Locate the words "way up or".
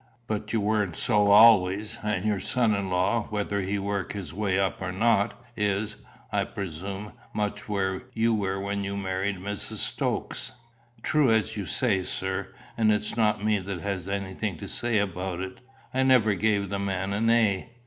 4.33-4.91